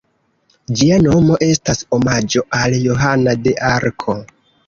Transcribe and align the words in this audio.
Ĝia 0.79 0.95
nomo 1.07 1.35
estas 1.47 1.83
omaĝo 1.99 2.43
al 2.61 2.75
Johana 2.87 3.37
de 3.45 3.55
Arko. 3.75 4.19